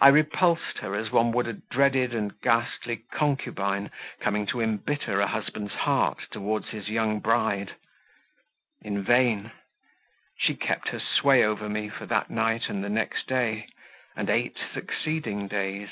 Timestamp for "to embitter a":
4.46-5.28